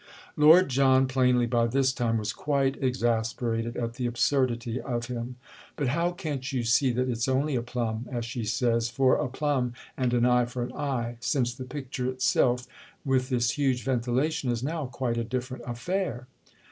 [0.35, 5.35] Lord John, plainly, by this time, was quite exasperated at the absurdity of him.
[5.75, 9.29] "But how can't you see that it's only a plum, as she says, for a
[9.29, 12.65] plum and an eye for an eye—since the picture itself,
[13.05, 16.25] with this huge ventilation, is now quite a different affair?"